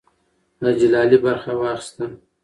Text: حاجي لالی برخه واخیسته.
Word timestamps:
حاجي 0.61 0.87
لالی 0.93 1.17
برخه 1.25 1.51
واخیسته. 1.59 2.05